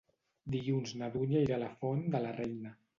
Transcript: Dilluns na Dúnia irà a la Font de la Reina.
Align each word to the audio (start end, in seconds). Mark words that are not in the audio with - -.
Dilluns 0.55 0.95
na 1.03 1.11
Dúnia 1.19 1.45
irà 1.47 1.59
a 1.61 1.63
la 1.67 1.71
Font 1.85 2.05
de 2.17 2.27
la 2.29 2.37
Reina. 2.45 2.79